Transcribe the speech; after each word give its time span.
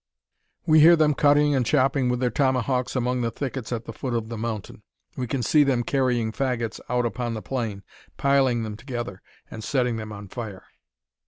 We 0.65 0.79
hear 0.79 0.95
them 0.95 1.13
cutting 1.13 1.53
and 1.53 1.63
chopping 1.63 2.09
with 2.09 2.19
their 2.19 2.31
tomahawks 2.31 2.95
among 2.95 3.21
the 3.21 3.29
thickets 3.29 3.71
at 3.71 3.85
the 3.85 3.93
foot 3.93 4.15
of 4.15 4.29
the 4.29 4.35
mountain. 4.37 4.81
We 5.15 5.27
can 5.27 5.43
see 5.43 5.63
them 5.63 5.83
carrying 5.83 6.31
faggots 6.31 6.79
out 6.89 7.05
upon 7.05 7.35
the 7.35 7.41
plain, 7.43 7.83
piling 8.17 8.63
them 8.63 8.75
together, 8.75 9.21
and 9.51 9.63
setting 9.63 9.97
them 9.97 10.11
on 10.11 10.27
fire. 10.27 10.65